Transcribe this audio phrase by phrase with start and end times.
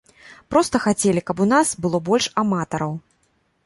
[0.53, 3.01] Проста хацелі, каб у нас было больш аматараў.